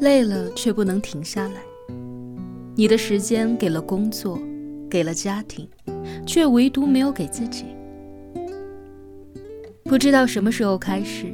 [0.00, 1.62] 累了却不能停下来。
[2.74, 4.38] 你的时间给了工作，
[4.88, 5.68] 给了家庭，
[6.26, 7.66] 却唯独没有给自己。
[9.84, 11.26] 不知道什么时候开始，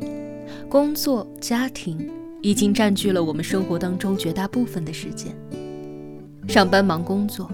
[0.69, 2.11] 工作、家庭
[2.43, 5.37] 已经占据了我们生活当中绝大部分的时间。
[6.49, 7.51] 上班忙工作，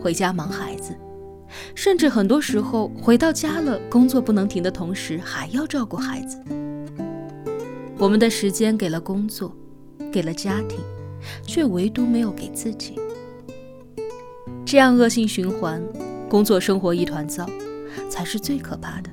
[0.00, 0.94] 回家忙孩子，
[1.74, 6.38] 甚至很多时候回到家了，工作不能停的同时，还要照顾孩子。
[7.98, 9.56] 我们的时间给了工作，
[10.12, 10.78] 给了家庭，
[11.44, 12.94] 却唯独没有给自己。
[14.64, 15.82] 这样恶性循环，
[16.28, 17.46] 工作生活一团糟，
[18.08, 19.10] 才是最可怕的。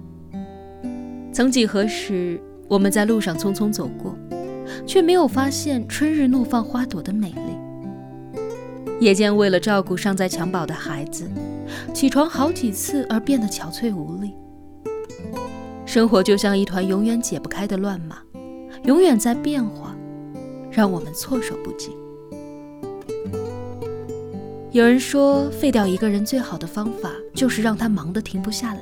[1.31, 4.15] 曾几何时，我们在路上匆匆走过，
[4.85, 7.57] 却没有发现春日怒放花朵的美丽。
[8.99, 11.29] 夜间为了照顾尚在襁褓的孩子，
[11.93, 14.33] 起床好几次而变得憔悴无力。
[15.85, 18.17] 生活就像一团永远解不开的乱麻。
[18.83, 19.88] 永远在变化，
[20.71, 21.91] 让我们措手不及。
[24.71, 28.81] 有人说，废掉一个人最好的方法就是让他忙得停不下来。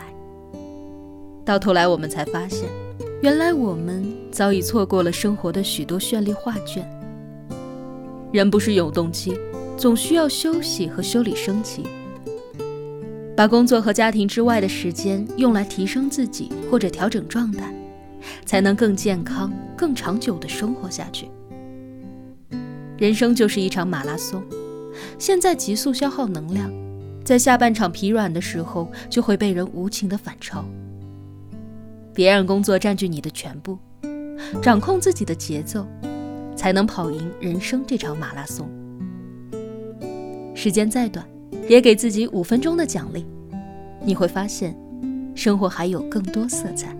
[1.45, 2.67] 到头来，我们才发现，
[3.21, 6.87] 原来我们早已错过了生活的许多绚丽画卷。
[8.31, 9.37] 人不是永动机，
[9.77, 11.83] 总需要休息和修理升级。
[13.35, 17.73] 把工作和家庭之外的时间用来提升自己或者调整状态。
[18.45, 21.29] 才能更健康、更长久地生活下去。
[22.97, 24.43] 人生就是一场马拉松，
[25.19, 26.71] 现在急速消耗能量，
[27.23, 30.65] 在下半场疲软的时候，就会被人无情的反超。
[32.13, 33.77] 别让工作占据你的全部，
[34.63, 35.85] 掌控自己的节奏，
[36.55, 38.67] 才能跑赢人生这场马拉松。
[40.55, 41.23] 时间再短，
[41.69, 43.23] 也给自己五分钟的奖励，
[44.03, 44.75] 你会发现，
[45.35, 46.97] 生活还有更多色彩。